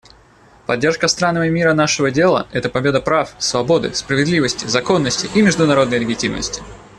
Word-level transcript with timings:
Поддержка 0.65 1.07
странами 1.07 1.49
мира 1.49 1.73
нашего 1.75 2.09
дела— 2.09 2.47
это 2.53 2.69
победа 2.71 3.01
прав, 3.01 3.35
свободы, 3.37 3.93
справедливости, 3.93 4.65
законности 4.65 5.29
и 5.35 5.43
международной 5.43 5.99
легитимности. 5.99 6.63